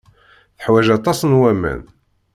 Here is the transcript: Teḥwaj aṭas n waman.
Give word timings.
Teḥwaj 0.57 0.87
aṭas 0.97 1.19
n 1.25 1.31
waman. 1.39 1.81